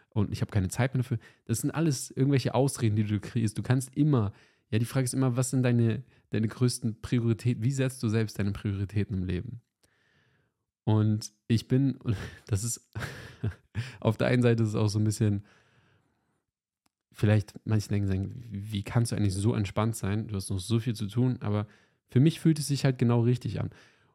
[0.09, 1.19] und ich habe keine Zeit mehr dafür.
[1.45, 3.57] Das sind alles irgendwelche Ausreden, die du kriegst.
[3.57, 4.33] Du kannst immer,
[4.69, 7.63] ja, die Frage ist immer, was sind deine, deine größten Prioritäten?
[7.63, 9.61] Wie setzt du selbst deine Prioritäten im Leben?
[10.83, 11.99] Und ich bin,
[12.47, 12.89] das ist,
[13.99, 15.45] auf der einen Seite ist es auch so ein bisschen,
[17.11, 20.27] vielleicht manche denken, wie kannst du eigentlich so entspannt sein?
[20.27, 21.67] Du hast noch so viel zu tun, aber
[22.07, 23.69] für mich fühlt es sich halt genau richtig an.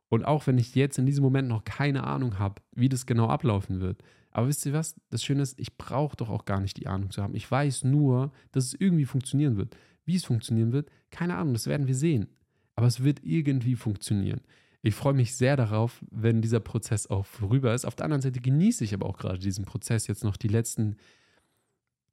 [0.09, 3.29] Und auch wenn ich jetzt in diesem Moment noch keine Ahnung habe, wie das genau
[3.29, 4.03] ablaufen wird.
[4.31, 4.95] Aber wisst ihr was?
[5.11, 7.35] Das Schöne ist, ich brauche doch auch gar nicht die Ahnung zu haben.
[7.35, 9.77] Ich weiß nur, dass es irgendwie funktionieren wird.
[10.05, 12.29] Wie es funktionieren wird, keine Ahnung, das werden wir sehen.
[12.75, 14.43] Aber es wird irgendwie funktionieren.
[14.83, 17.85] ich freue mich sehr darauf, wenn dieser Prozess auch vorüber ist.
[17.87, 20.97] Auf der anderen Seite genieße ich aber auch gerade diesen Prozess, jetzt noch die letzten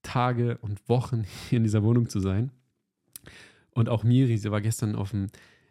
[0.01, 2.51] Tage und Wochen hier in dieser Wohnung zu sein.
[3.71, 5.27] Und auch Miri, sie war gestern auf dem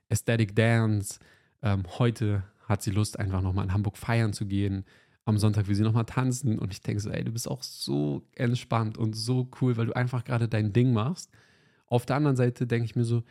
[0.08, 1.18] Aesthetic Dance.
[1.62, 4.84] Ähm, heute hat sie Lust, einfach nochmal in Hamburg feiern zu gehen.
[5.24, 6.58] Am Sonntag will sie nochmal tanzen.
[6.58, 9.96] Und ich denke so, ey, du bist auch so entspannt und so cool, weil du
[9.96, 11.30] einfach gerade dein Ding machst.
[11.86, 13.22] Auf der anderen Seite denke ich mir so,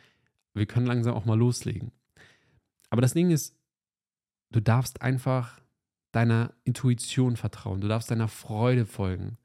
[0.54, 1.92] wir können langsam auch mal loslegen.
[2.90, 3.56] Aber das Ding ist,
[4.50, 5.60] du darfst einfach
[6.12, 7.80] deiner Intuition vertrauen.
[7.80, 9.38] Du darfst deiner Freude folgen.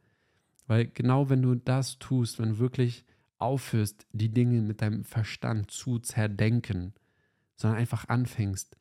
[0.68, 3.06] Weil genau wenn du das tust, wenn du wirklich
[3.38, 6.94] aufhörst, die Dinge mit deinem Verstand zu zerdenken,
[7.58, 8.78] sondern einfach anfängst,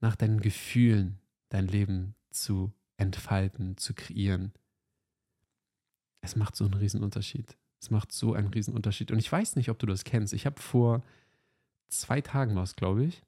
[0.00, 4.52] nach deinen Gefühlen dein Leben zu entfalten, zu kreieren.
[6.20, 7.56] Es macht so einen Riesenunterschied.
[7.80, 9.10] Es macht so einen Riesenunterschied.
[9.10, 10.34] Und ich weiß nicht, ob du das kennst.
[10.34, 11.02] Ich habe vor
[11.88, 13.22] zwei Tagen was, glaube ich,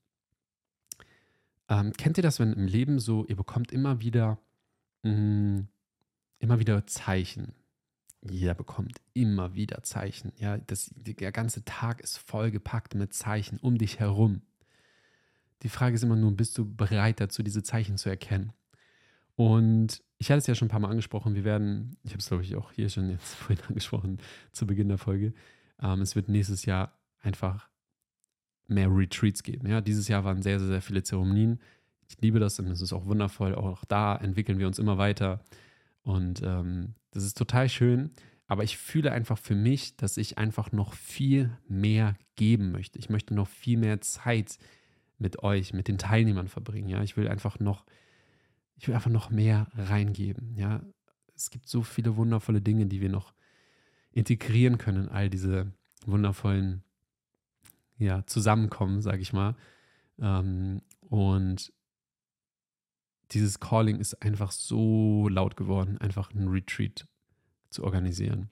[1.69, 4.39] ähm, kennt ihr das, wenn im Leben so, ihr bekommt immer wieder,
[5.03, 5.69] mh, mm,
[6.39, 7.55] immer wieder Zeichen.
[8.31, 10.33] Jeder bekommt immer wieder Zeichen.
[10.39, 14.43] Ja, das, der ganze Tag ist vollgepackt mit Zeichen um dich herum.
[15.62, 18.53] Die Frage ist immer nur, bist du bereit dazu, diese Zeichen zu erkennen?
[19.37, 21.35] Und ich hatte es ja schon ein paar Mal angesprochen.
[21.35, 24.19] Wir werden, ich habe es glaube ich auch hier schon jetzt vorhin angesprochen,
[24.53, 25.35] zu Beginn der Folge.
[25.81, 27.69] Ähm, es wird nächstes Jahr einfach
[28.67, 29.69] mehr Retreats geben.
[29.69, 31.61] Ja, dieses Jahr waren sehr, sehr, sehr viele Zeremonien.
[32.09, 33.55] Ich liebe das und es ist auch wundervoll.
[33.55, 35.41] Auch da entwickeln wir uns immer weiter.
[36.07, 38.12] Und ähm, das ist total schön.
[38.47, 43.01] Aber ich fühle einfach für mich, dass ich einfach noch viel mehr geben möchte.
[43.01, 44.57] Ich möchte noch viel mehr Zeit
[45.19, 46.88] mit euch, mit den Teilnehmern verbringen.
[46.88, 47.85] Ja, ich will einfach noch,
[48.77, 50.55] ich will einfach noch mehr reingeben.
[50.55, 50.81] Ja,
[51.35, 53.35] es gibt so viele wundervolle Dinge, die wir noch
[54.12, 55.73] integrieren können all diese
[56.07, 56.85] wundervollen
[57.99, 59.57] ja, zusammenkommen, sage ich mal.
[60.21, 61.73] Ähm, und
[63.33, 67.07] dieses Calling ist einfach so laut geworden, einfach ein Retreat
[67.71, 68.51] zu organisieren.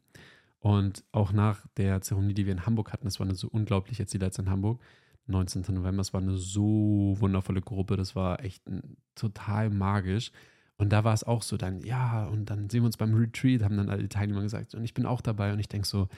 [0.59, 3.99] Und auch nach der Zeremonie, die wir in Hamburg hatten, das war eine so unglaublich,
[3.99, 4.81] jetzt die letzte in Hamburg,
[5.27, 5.75] 19.
[5.75, 10.33] November, es war eine so wundervolle Gruppe, das war echt ein, total magisch.
[10.77, 13.63] Und da war es auch so dann, ja, und dann sehen wir uns beim Retreat,
[13.63, 16.09] haben dann alle Teilnehmer gesagt, und ich bin auch dabei und ich denke so,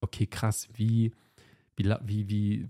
[0.00, 1.12] okay, krass, wie
[1.76, 2.68] wie, wie, wie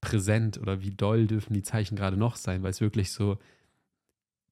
[0.00, 3.38] präsent oder wie doll dürfen die Zeichen gerade noch sein, weil es wirklich so,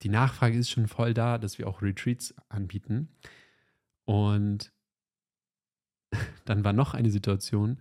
[0.02, 3.08] die Nachfrage ist schon voll da, dass wir auch Retreats anbieten.
[4.04, 4.72] Und
[6.44, 7.78] dann war noch eine Situation,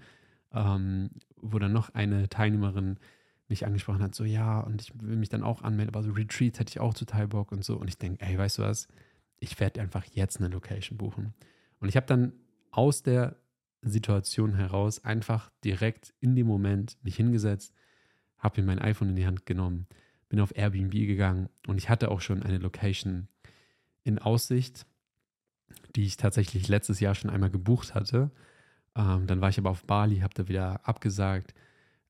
[0.53, 2.99] ähm, wo dann noch eine Teilnehmerin
[3.47, 6.59] mich angesprochen hat, so ja, und ich will mich dann auch anmelden, aber so Retreats
[6.59, 7.75] hätte ich auch total Bock und so.
[7.75, 8.87] Und ich denke, ey, weißt du was,
[9.39, 11.33] ich werde einfach jetzt eine Location buchen.
[11.79, 12.33] Und ich habe dann
[12.71, 13.35] aus der
[13.81, 17.73] Situation heraus einfach direkt in dem Moment mich hingesetzt,
[18.37, 19.87] habe mir mein iPhone in die Hand genommen,
[20.31, 23.27] bin auf Airbnb gegangen und ich hatte auch schon eine Location
[24.05, 24.85] in Aussicht,
[25.95, 28.31] die ich tatsächlich letztes Jahr schon einmal gebucht hatte.
[28.95, 31.53] Ähm, dann war ich aber auf Bali, habe da wieder abgesagt,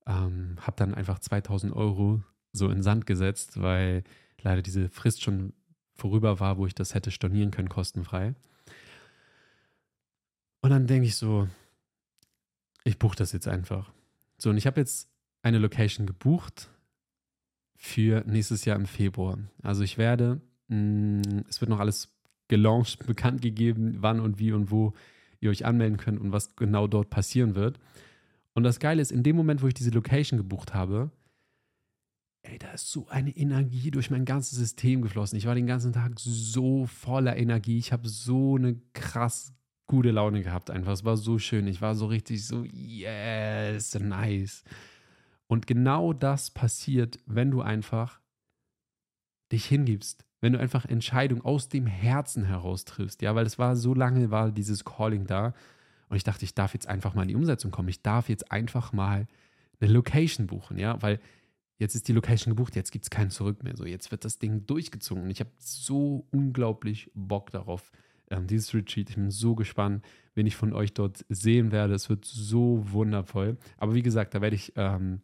[0.06, 4.04] ähm, habe dann einfach 2000 Euro so in Sand gesetzt, weil
[4.40, 5.52] leider diese Frist schon
[5.96, 8.36] vorüber war, wo ich das hätte stornieren können, kostenfrei.
[10.60, 11.48] Und dann denke ich so,
[12.84, 13.92] ich buche das jetzt einfach.
[14.38, 15.08] So, und ich habe jetzt
[15.42, 16.70] eine Location gebucht
[17.84, 19.38] für nächstes Jahr im Februar.
[19.60, 22.14] Also ich werde, mh, mm, es wird noch alles
[22.46, 24.94] gelauncht, bekannt gegeben, wann und wie und wo
[25.40, 27.80] ihr euch anmelden könnt und was genau dort passieren wird.
[28.54, 31.10] Und das Geile ist, in dem Moment, wo ich diese Location gebucht habe,
[32.42, 35.36] ey, da ist so eine Energie durch mein ganzes System geflossen.
[35.36, 37.78] Ich war den ganzen Tag so voller Energie.
[37.78, 39.52] Ich habe so eine krass
[39.88, 40.92] gute Laune gehabt einfach.
[40.92, 41.66] Es war so schön.
[41.66, 44.62] Ich war so richtig so, yes, nice.
[45.52, 48.20] Und genau das passiert, wenn du einfach
[49.52, 53.20] dich hingibst, wenn du einfach Entscheidungen aus dem Herzen heraus triffst.
[53.20, 55.52] Ja, weil es war so lange, war dieses Calling da.
[56.08, 57.90] Und ich dachte, ich darf jetzt einfach mal in die Umsetzung kommen.
[57.90, 59.26] Ich darf jetzt einfach mal
[59.78, 61.20] eine Location buchen, ja, weil
[61.76, 63.76] jetzt ist die Location gebucht, jetzt gibt es kein Zurück mehr.
[63.76, 65.24] So, jetzt wird das Ding durchgezogen.
[65.24, 67.92] Und ich habe so unglaublich Bock darauf,
[68.30, 69.10] ähm, dieses Retreat.
[69.10, 70.02] Ich bin so gespannt,
[70.34, 71.92] wen ich von euch dort sehen werde.
[71.92, 73.58] Es wird so wundervoll.
[73.76, 75.20] Aber wie gesagt, da werde ich ähm,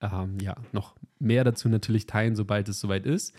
[0.00, 3.34] ähm, ja noch mehr dazu natürlich teilen, sobald es soweit ist.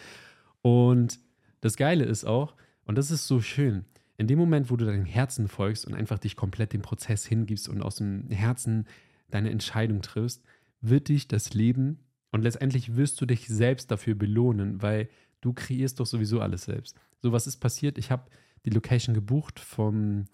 [0.62, 1.20] Und
[1.62, 3.86] das Geile ist auch, und das ist so schön,
[4.18, 7.68] in dem Moment, wo du deinem Herzen folgst und einfach dich komplett dem Prozess hingibst
[7.68, 8.86] und aus dem Herzen
[9.30, 10.44] deine Entscheidung triffst,
[10.82, 12.00] wird dich das Leben
[12.32, 15.10] und letztendlich wirst du dich selbst dafür belohnen, weil
[15.42, 16.96] du kreierst doch sowieso alles selbst.
[17.22, 17.98] So, was ist passiert?
[17.98, 18.30] Ich habe
[18.66, 20.26] die Location gebucht vom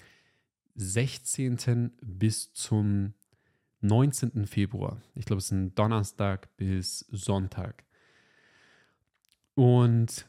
[0.76, 1.92] 16.
[2.02, 3.14] bis zum
[3.82, 4.46] 19.
[4.48, 5.02] Februar.
[5.16, 7.84] Ich glaube, es ist ein Donnerstag bis Sonntag.
[9.56, 10.28] Und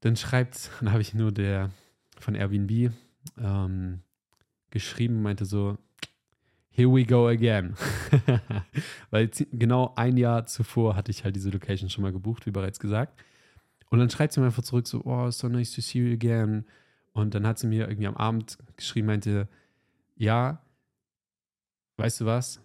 [0.00, 1.70] dann schreibt, dann habe ich nur der
[2.18, 2.92] von Airbnb
[3.38, 4.00] ähm,
[4.70, 5.78] geschrieben, meinte so,
[6.70, 7.74] here we go again.
[9.10, 12.80] Weil genau ein Jahr zuvor hatte ich halt diese Location schon mal gebucht, wie bereits
[12.80, 13.20] gesagt.
[13.90, 16.64] Und dann schreibt sie mir einfach zurück so, oh, so nice to see you again.
[17.12, 19.48] Und dann hat sie mir irgendwie am Abend geschrieben, meinte,
[20.16, 20.64] ja,
[21.98, 22.60] weißt du was?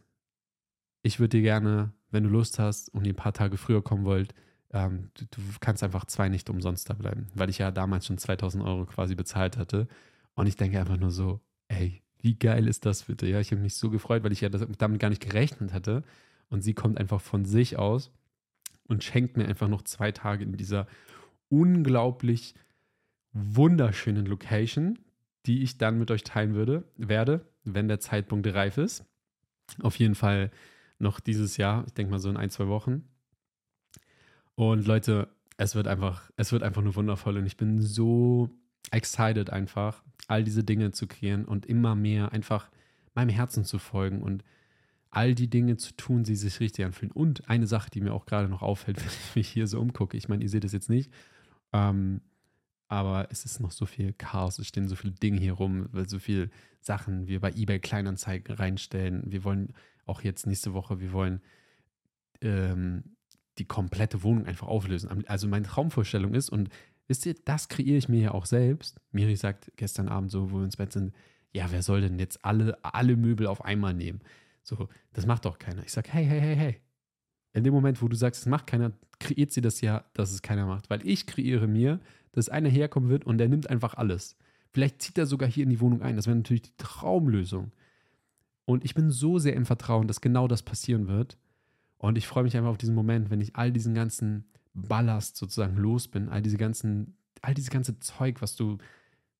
[1.08, 4.04] Ich würde dir gerne, wenn du Lust hast und ihr ein paar Tage früher kommen
[4.04, 4.36] wollt,
[4.74, 8.18] ähm, du, du, kannst einfach zwei nicht umsonst da bleiben, weil ich ja damals schon
[8.18, 9.88] 2000 Euro quasi bezahlt hatte.
[10.36, 11.40] Und ich denke einfach nur so,
[11.70, 13.26] ey, wie geil ist das bitte?
[13.26, 16.04] Ja, ich habe mich so gefreut, weil ich ja damit gar nicht gerechnet hatte.
[16.50, 18.12] Und sie kommt einfach von sich aus
[18.84, 20.88] und schenkt mir einfach noch zwei Tage in dieser
[21.48, 22.54] unglaublich
[23.32, 25.00] wunderschönen Location,
[25.46, 29.06] die ich dann mit euch teilen würde, werde, wenn der Zeitpunkt reif ist.
[29.82, 30.52] Auf jeden Fall
[31.00, 33.08] noch dieses Jahr, ich denke mal so in ein, zwei Wochen.
[34.56, 38.50] Und Leute, es wird einfach, es wird einfach nur wundervoll und ich bin so
[38.92, 42.70] excited einfach, all diese Dinge zu kreieren und immer mehr einfach
[43.14, 44.44] meinem Herzen zu folgen und
[45.10, 47.12] all die Dinge zu tun, die sich richtig anfühlen.
[47.12, 50.18] Und eine Sache, die mir auch gerade noch auffällt, wenn ich mich hier so umgucke,
[50.18, 51.12] ich meine, ihr seht es jetzt nicht,
[51.74, 52.22] ähm,
[52.88, 56.20] aber es ist noch so viel Chaos, es stehen so viele Dinge hier rum, so
[56.20, 59.24] viele Sachen wir bei eBay Kleinanzeigen reinstellen.
[59.26, 59.74] Wir wollen
[60.06, 61.42] auch jetzt nächste Woche, wir wollen
[62.42, 63.18] ähm,
[63.58, 65.28] die komplette Wohnung einfach auflösen.
[65.28, 66.70] Also meine Traumvorstellung ist, und
[67.08, 69.02] wisst ihr, das kreiere ich mir ja auch selbst.
[69.12, 71.14] Miri sagt gestern Abend so, wo wir ins Bett sind,
[71.52, 74.22] ja, wer soll denn jetzt alle, alle Möbel auf einmal nehmen?
[74.64, 75.84] So, das macht doch keiner.
[75.84, 76.87] Ich sage, hey, hey, hey, hey.
[77.58, 80.44] In dem Moment, wo du sagst, es macht keiner, kreiert sie das ja, dass es
[80.44, 80.92] keiner macht.
[80.92, 82.00] Weil ich kreiere mir,
[82.32, 84.38] dass einer herkommen wird und der nimmt einfach alles.
[84.72, 86.16] Vielleicht zieht er sogar hier in die Wohnung ein.
[86.16, 87.72] Das wäre natürlich die Traumlösung.
[88.66, 91.36] Und ich bin so sehr im Vertrauen, dass genau das passieren wird.
[91.98, 95.78] Und ich freue mich einfach auf diesen Moment, wenn ich all diesen ganzen Ballast sozusagen
[95.78, 98.78] los bin, all diese ganzen, all diese ganze Zeug, was du,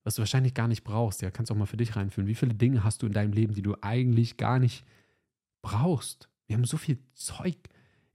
[0.02, 1.22] was du wahrscheinlich gar nicht brauchst.
[1.22, 2.26] Ja, kannst auch mal für dich reinfühlen.
[2.26, 4.84] Wie viele Dinge hast du in deinem Leben, die du eigentlich gar nicht
[5.62, 6.28] brauchst?
[6.48, 7.58] Wir haben so viel Zeug.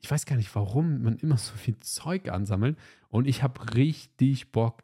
[0.03, 2.77] Ich weiß gar nicht, warum man immer so viel Zeug ansammelt.
[3.07, 4.83] Und ich habe richtig Bock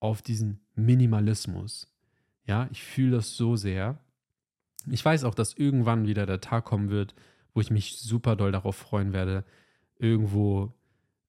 [0.00, 1.92] auf diesen Minimalismus.
[2.46, 3.98] Ja, ich fühle das so sehr.
[4.86, 7.14] Ich weiß auch, dass irgendwann wieder der Tag kommen wird,
[7.52, 9.44] wo ich mich super doll darauf freuen werde,
[9.98, 10.72] irgendwo,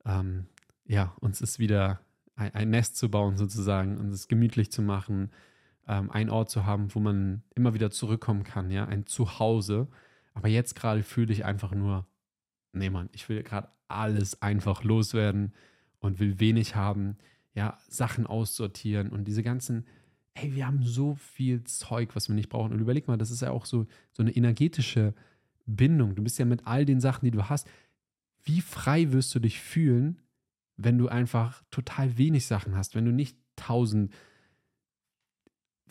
[0.06, 0.46] ähm,
[0.86, 2.00] ja, uns ist wieder
[2.36, 5.30] ein, ein, Nest zu bauen sozusagen, uns es gemütlich zu machen,
[5.88, 9.88] ähm, einen Ort zu haben, wo man immer wieder zurückkommen kann, ja, ein Zuhause.
[10.34, 12.08] Aber jetzt gerade fühle ich einfach nur,
[12.76, 15.54] nee Mann, ich will gerade alles einfach loswerden
[16.00, 17.18] und will wenig haben,
[17.54, 19.86] ja, Sachen aussortieren und diese ganzen,
[20.36, 22.74] hey, wir haben so viel Zeug, was wir nicht brauchen.
[22.74, 25.14] Und überleg mal, das ist ja auch so, so eine energetische
[25.66, 26.16] Bindung.
[26.16, 27.68] Du bist ja mit all den Sachen, die du hast.
[28.44, 30.20] Wie frei wirst du dich fühlen,
[30.78, 34.14] wenn du einfach total wenig Sachen hast, wenn du nicht tausend,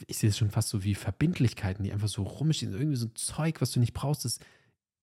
[0.07, 3.15] ich sehe es schon fast so wie Verbindlichkeiten, die einfach so rumstehen, irgendwie so ein
[3.15, 4.27] Zeug, was du nicht brauchst.
[4.27, 4.39] Das,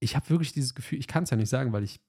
[0.01, 2.01] ich habe wirklich dieses Gefühl, ich kann es ja nicht sagen, weil ich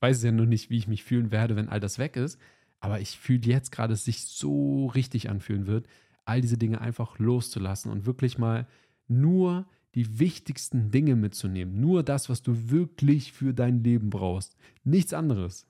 [0.00, 2.38] weiß ja noch nicht, wie ich mich fühlen werde, wenn all das weg ist.
[2.80, 5.86] Aber ich fühle jetzt gerade, es sich so richtig anfühlen wird,
[6.24, 8.68] all diese Dinge einfach loszulassen und wirklich mal
[9.08, 11.80] nur die wichtigsten Dinge mitzunehmen.
[11.80, 14.56] Nur das, was du wirklich für dein Leben brauchst.
[14.84, 15.66] Nichts anderes.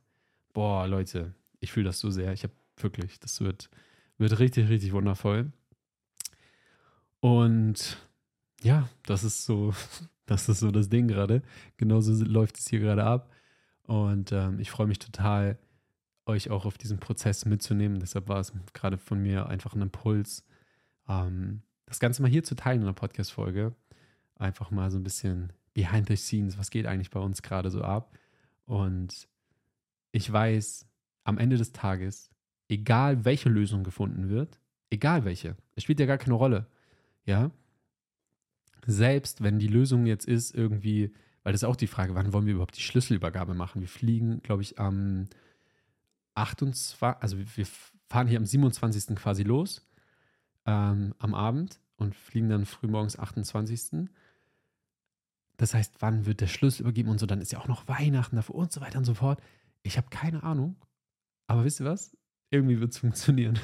[0.53, 2.33] Boah, Leute, ich fühle das so sehr.
[2.33, 3.71] Ich habe wirklich, das wird,
[4.19, 5.53] wird richtig, richtig wundervoll.
[7.21, 7.99] Und
[8.63, 9.75] ja, das ist so,
[10.27, 11.43] das ist so das Ding gerade.
[11.77, 13.31] Genauso läuft es hier gerade ab.
[13.85, 15.59] Und ähm, ich freue mich total,
[16.27, 17.99] euch auch auf diesen Prozess mitzunehmen.
[17.99, 20.45] Deshalb war es gerade von mir einfach ein Impuls,
[21.09, 23.75] ähm, das Ganze mal hier zu teilen in einer Podcast-Folge
[24.37, 27.83] einfach mal so ein bisschen behind the scenes, was geht eigentlich bei uns gerade so
[27.83, 28.17] ab.
[28.67, 29.29] Und
[30.11, 30.87] ich weiß,
[31.25, 32.31] am Ende des Tages,
[32.69, 36.67] egal welche Lösung gefunden wird, egal welche, es spielt ja gar keine Rolle,
[37.25, 37.51] ja.
[38.87, 42.47] Selbst wenn die Lösung jetzt ist, irgendwie, weil das ist auch die Frage, wann wollen
[42.47, 43.81] wir überhaupt die Schlüsselübergabe machen?
[43.81, 45.29] Wir fliegen, glaube ich, am
[46.35, 47.67] 28, also wir
[48.09, 49.17] fahren hier am 27.
[49.17, 49.87] quasi los,
[50.67, 54.09] ähm, am Abend und fliegen dann frühmorgens 28.
[55.57, 58.37] Das heißt, wann wird der Schlüssel übergeben und so, dann ist ja auch noch Weihnachten
[58.37, 59.41] dafür und so weiter und so fort.
[59.83, 60.77] Ich habe keine Ahnung.
[61.47, 62.17] Aber wisst ihr was?
[62.51, 63.59] Irgendwie wird es funktionieren.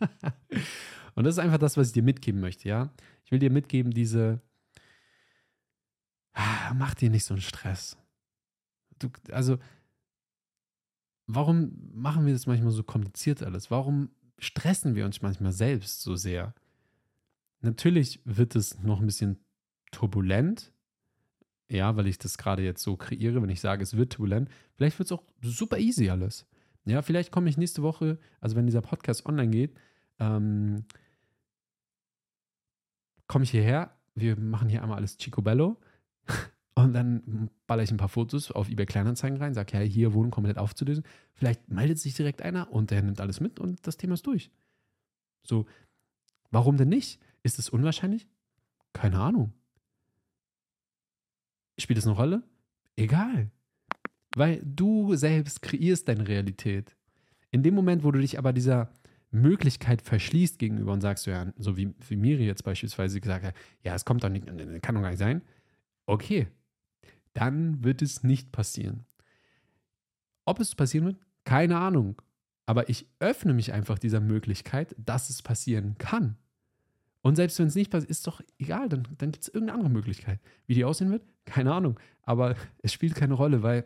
[1.14, 2.90] und das ist einfach das, was ich dir mitgeben möchte, ja.
[3.24, 4.40] Ich will dir mitgeben, diese,
[6.74, 7.96] mach dir nicht so einen Stress.
[8.98, 9.58] Du, also,
[11.26, 13.70] warum machen wir das manchmal so kompliziert alles?
[13.70, 16.54] Warum stressen wir uns manchmal selbst so sehr?
[17.60, 19.38] Natürlich wird es noch ein bisschen
[19.90, 20.72] turbulent,
[21.68, 24.98] ja, weil ich das gerade jetzt so kreiere, wenn ich sage, es wird turbulent, vielleicht
[24.98, 26.46] wird es auch super easy alles.
[26.84, 29.76] Ja, vielleicht komme ich nächste Woche, also wenn dieser Podcast online geht,
[30.20, 30.84] ähm,
[33.26, 35.78] komme ich hierher, wir machen hier einmal alles Chicobello
[36.74, 40.30] und dann baller ich ein paar Fotos auf eBay Kleinanzeigen rein, sage, ja, hier Wohnung
[40.30, 41.04] komplett aufzulösen.
[41.34, 44.50] Vielleicht meldet sich direkt einer und der nimmt alles mit und das Thema ist durch.
[45.42, 45.66] So,
[46.50, 47.20] warum denn nicht?
[47.42, 48.26] Ist es unwahrscheinlich?
[48.92, 49.52] Keine Ahnung.
[51.78, 52.42] Spielt es eine Rolle?
[52.96, 53.50] Egal.
[54.34, 56.96] Weil du selbst kreierst deine Realität.
[57.50, 58.90] In dem Moment, wo du dich aber dieser
[59.30, 63.94] Möglichkeit verschließt gegenüber und sagst, ja, so wie, wie Miri jetzt beispielsweise gesagt hat, ja,
[63.94, 64.46] es kommt doch nicht,
[64.82, 65.42] kann doch gar nicht sein.
[66.06, 66.48] Okay,
[67.34, 69.04] dann wird es nicht passieren.
[70.44, 72.22] Ob es passieren wird, keine Ahnung.
[72.64, 76.36] Aber ich öffne mich einfach dieser Möglichkeit, dass es passieren kann.
[77.22, 79.90] Und selbst wenn es nicht passiert, ist doch egal, dann, dann gibt es irgendeine andere
[79.90, 80.40] Möglichkeit.
[80.66, 81.98] Wie die aussehen wird, keine Ahnung.
[82.22, 83.84] Aber es spielt keine Rolle, weil,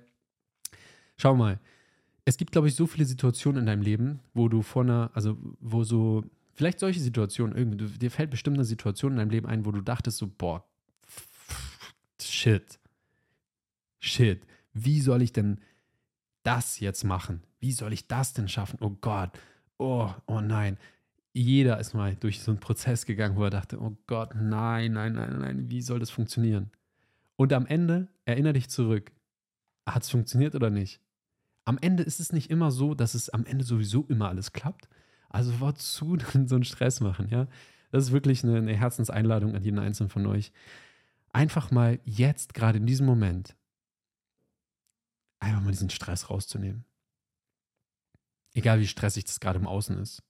[1.17, 1.59] schau mal,
[2.25, 5.37] es gibt, glaube ich, so viele Situationen in deinem Leben, wo du vor einer, also
[5.59, 9.65] wo so, vielleicht solche Situationen, irgendwie, dir fällt bestimmt eine Situation in deinem Leben ein,
[9.65, 10.70] wo du dachtest so, boah,
[12.41, 12.79] shit,
[13.99, 15.61] shit, wie soll ich denn
[16.43, 17.43] das jetzt machen?
[17.61, 18.79] Wie soll ich das denn schaffen?
[18.81, 19.39] Oh Gott,
[19.79, 20.79] oh, oh nein.
[21.33, 25.13] Jeder ist mal durch so einen Prozess gegangen, wo er dachte, oh Gott, nein, nein,
[25.13, 26.71] nein, nein, wie soll das funktionieren?
[27.37, 29.13] Und am Ende erinnere dich zurück.
[29.87, 31.01] Hat es funktioniert oder nicht?
[31.71, 34.89] am Ende ist es nicht immer so, dass es am Ende sowieso immer alles klappt.
[35.29, 37.47] Also wozu dann so einen Stress machen, ja?
[37.93, 40.53] Das ist wirklich eine, eine Herzenseinladung an jeden Einzelnen von euch.
[41.33, 43.57] Einfach mal jetzt, gerade in diesem Moment,
[45.39, 46.85] einfach mal diesen Stress rauszunehmen.
[48.53, 50.23] Egal wie stressig das gerade im Außen ist.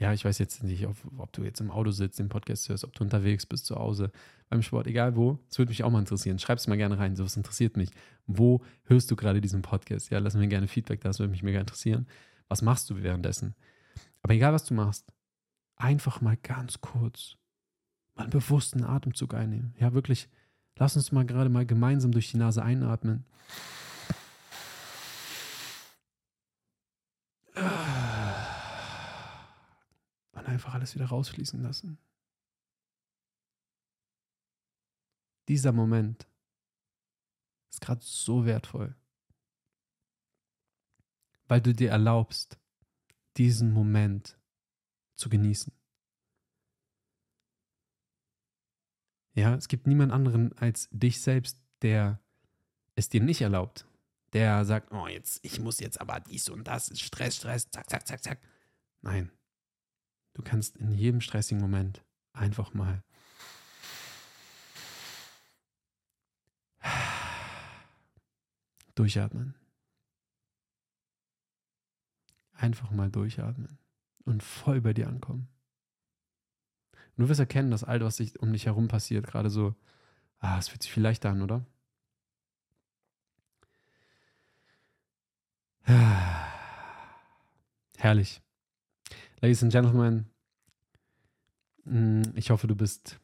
[0.00, 2.84] Ja, ich weiß jetzt nicht, ob, ob, du jetzt im Auto sitzt, den Podcast hörst,
[2.84, 4.10] ob du unterwegs bist zu Hause,
[4.48, 5.38] beim Sport, egal wo.
[5.48, 6.38] Das würde mich auch mal interessieren.
[6.38, 7.90] Schreib es mal gerne rein, sowas interessiert mich.
[8.26, 10.10] Wo hörst du gerade diesen Podcast?
[10.10, 12.06] Ja, lass mir gerne Feedback da, das würde mich mega interessieren.
[12.48, 13.54] Was machst du währenddessen?
[14.22, 15.06] Aber egal, was du machst,
[15.76, 17.36] einfach mal ganz kurz
[18.20, 19.74] mal einen bewussten Atemzug einnehmen.
[19.78, 20.28] Ja, wirklich,
[20.76, 23.24] lass uns mal gerade mal gemeinsam durch die Nase einatmen.
[30.46, 31.96] einfach alles wieder rausfließen lassen.
[35.48, 36.26] Dieser Moment
[37.70, 38.96] ist gerade so wertvoll,
[41.46, 42.58] weil du dir erlaubst,
[43.36, 44.36] diesen Moment
[45.14, 45.72] zu genießen.
[49.40, 52.20] Ja, es gibt niemand anderen als dich selbst, der
[52.94, 53.86] es dir nicht erlaubt.
[54.34, 58.06] Der sagt, oh, jetzt, ich muss jetzt aber dies und das, Stress, Stress, zack, zack,
[58.06, 58.38] zack, zack.
[59.00, 59.30] Nein.
[60.34, 63.02] Du kannst in jedem stressigen Moment einfach mal
[68.94, 69.54] durchatmen.
[72.52, 73.78] Einfach mal durchatmen
[74.26, 75.48] und voll bei dir ankommen.
[77.20, 79.74] Und du wirst erkennen, dass all was sich um dich herum passiert, gerade so,
[80.38, 81.66] ah, es fühlt sich viel leichter an, oder?
[87.98, 88.40] Herrlich.
[89.42, 90.30] Ladies and Gentlemen,
[91.84, 93.20] mm, ich hoffe, du bist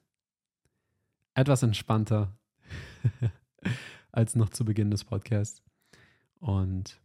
[1.32, 2.37] etwas entspannter
[4.12, 5.62] als noch zu Beginn des Podcasts.
[6.38, 7.00] Und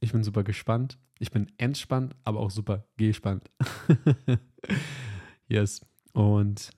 [0.00, 0.98] ich bin super gespannt.
[1.20, 3.52] Ich bin entspannt, aber auch super gespannt.
[5.46, 5.87] yes.
[6.12, 6.70] Und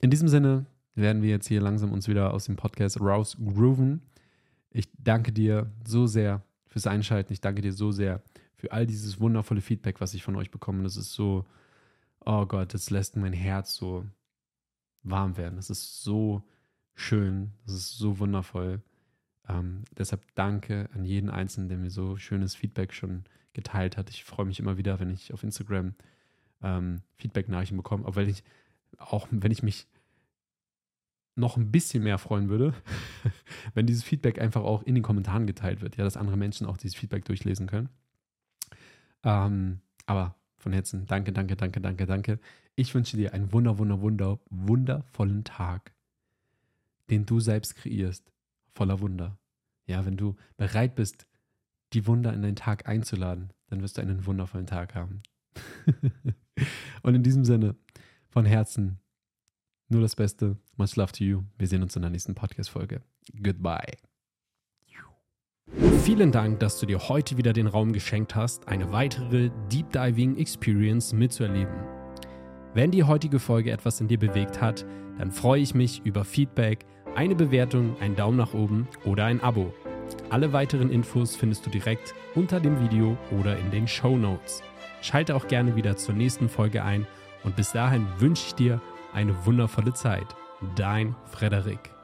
[0.00, 4.02] in diesem Sinne werden wir jetzt hier langsam uns wieder aus dem Podcast rausgrooven.
[4.70, 7.32] Ich danke dir so sehr fürs Einschalten.
[7.32, 8.22] Ich danke dir so sehr
[8.56, 10.82] für all dieses wundervolle Feedback, was ich von euch bekomme.
[10.82, 11.44] Das ist so,
[12.24, 14.06] oh Gott, das lässt mein Herz so
[15.02, 15.56] warm werden.
[15.56, 16.42] Das ist so
[16.94, 18.82] schön, das ist so wundervoll.
[19.48, 24.10] Ähm, deshalb danke an jeden Einzelnen, der mir so schönes Feedback schon geteilt hat.
[24.10, 25.94] Ich freue mich immer wieder, wenn ich auf Instagram
[26.62, 28.42] ähm, Feedback-Nachrichten bekomme, auch wenn ich,
[28.98, 29.86] auch wenn ich mich
[31.36, 32.74] noch ein bisschen mehr freuen würde,
[33.74, 36.78] wenn dieses Feedback einfach auch in den Kommentaren geteilt wird, ja, dass andere Menschen auch
[36.78, 37.90] dieses Feedback durchlesen können.
[39.22, 42.40] Ähm, aber von Herzen, danke, danke, danke, danke, danke.
[42.74, 45.92] Ich wünsche dir einen wunder, wunder, wunder, wundervollen Tag,
[47.10, 48.32] den du selbst kreierst,
[48.74, 49.38] voller Wunder.
[49.86, 51.26] Ja, wenn du bereit bist,
[51.92, 55.22] die Wunder in deinen Tag einzuladen, dann wirst du einen wundervollen Tag haben.
[57.02, 57.76] Und in diesem Sinne,
[58.36, 59.00] von Herzen
[59.88, 60.58] nur das Beste.
[60.76, 61.44] Much love to you.
[61.56, 63.00] Wir sehen uns in der nächsten Podcast-Folge.
[63.42, 63.96] Goodbye.
[66.02, 70.36] Vielen Dank, dass du dir heute wieder den Raum geschenkt hast, eine weitere Deep Diving
[70.36, 71.74] Experience mitzuerleben.
[72.74, 74.84] Wenn die heutige Folge etwas in dir bewegt hat,
[75.16, 76.84] dann freue ich mich über Feedback,
[77.14, 79.72] eine Bewertung, einen Daumen nach oben oder ein Abo.
[80.28, 84.62] Alle weiteren Infos findest du direkt unter dem Video oder in den Show Notes.
[85.00, 87.06] Schalte auch gerne wieder zur nächsten Folge ein
[87.46, 88.80] und bis dahin wünsche ich dir
[89.14, 90.26] eine wundervolle Zeit.
[90.74, 91.95] Dein Frederik.